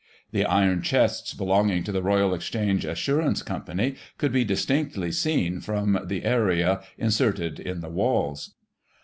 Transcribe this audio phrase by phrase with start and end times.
[0.31, 5.99] The iron chests belonging to the Royal Exchange Assurance Ccwnpany could be distinctly seen, from
[6.05, 8.55] the area, inserted in the walls.